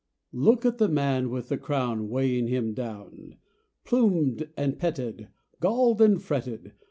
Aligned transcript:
Look 0.33 0.65
at 0.65 0.79
the 0.79 0.87
man 0.87 1.29
with 1.29 1.49
the 1.49 1.59
crown 1.59 2.09
Weighing 2.09 2.47
him 2.47 2.73
down. 2.73 3.37
Plumed 3.85 4.49
and 4.57 4.79
petted, 4.79 5.27
Galled 5.59 6.01
and 6.01 6.19
fretted! 6.19 6.73